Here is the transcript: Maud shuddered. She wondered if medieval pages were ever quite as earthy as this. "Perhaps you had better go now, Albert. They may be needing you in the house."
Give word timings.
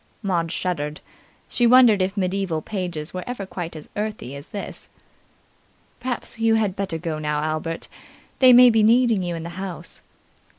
Maud 0.23 0.51
shuddered. 0.51 0.99
She 1.47 1.67
wondered 1.67 2.01
if 2.01 2.17
medieval 2.17 2.59
pages 2.63 3.13
were 3.13 3.23
ever 3.27 3.45
quite 3.45 3.75
as 3.75 3.87
earthy 3.95 4.35
as 4.35 4.47
this. 4.47 4.89
"Perhaps 5.99 6.39
you 6.39 6.55
had 6.55 6.75
better 6.75 6.97
go 6.97 7.19
now, 7.19 7.39
Albert. 7.43 7.87
They 8.39 8.51
may 8.51 8.71
be 8.71 8.81
needing 8.81 9.21
you 9.21 9.35
in 9.35 9.43
the 9.43 9.49
house." 9.61 10.01